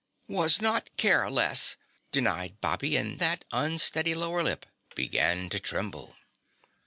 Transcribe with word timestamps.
"Was 0.27 0.59
not 0.59 0.89
care 0.97 1.29
less!" 1.29 1.77
Denied 2.11 2.59
Bobby 2.59 2.97
and 2.97 3.19
that 3.19 3.45
unsteady 3.51 4.15
lower 4.15 4.41
lip 4.41 4.65
began 4.95 5.47
to 5.51 5.59
tremble. 5.59 6.15